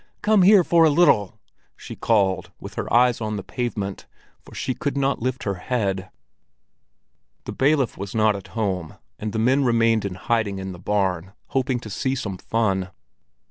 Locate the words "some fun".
12.15-12.89